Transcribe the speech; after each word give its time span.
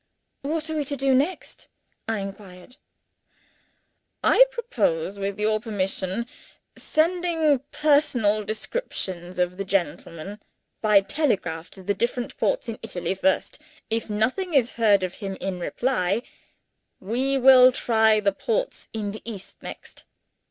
"What 0.41 0.67
are 0.67 0.75
we 0.75 0.83
to 0.85 0.95
do 0.95 1.13
next?" 1.13 1.67
I 2.07 2.21
inquired. 2.21 2.77
"I 4.23 4.45
propose 4.49 5.19
with 5.19 5.39
your 5.39 5.59
permission 5.59 6.25
sending 6.75 7.59
personal 7.71 8.43
descriptions 8.43 9.37
of 9.37 9.57
the 9.57 9.63
gentleman, 9.63 10.41
by 10.81 11.01
telegraph, 11.01 11.69
to 11.77 11.83
the 11.83 11.93
different 11.93 12.35
ports 12.37 12.67
in 12.67 12.79
Italy 12.81 13.13
first. 13.13 13.59
If 13.91 14.09
nothing 14.09 14.55
is 14.55 14.71
heard 14.73 15.03
of 15.03 15.13
him 15.21 15.37
in 15.39 15.59
reply, 15.59 16.23
we 16.99 17.37
will 17.37 17.71
try 17.71 18.19
the 18.19 18.33
ports 18.33 18.87
in 18.93 19.11
the 19.11 19.21
East 19.23 19.61
next. 19.61 20.05